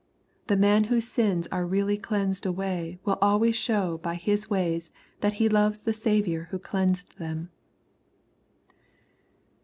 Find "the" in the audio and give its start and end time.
0.47-0.57, 5.81-5.93